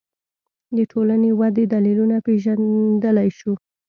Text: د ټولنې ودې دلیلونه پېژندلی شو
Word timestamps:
د 0.77 0.79
ټولنې 0.91 1.31
ودې 1.39 1.65
دلیلونه 1.73 2.17
پېژندلی 2.25 3.29
شو 3.37 3.53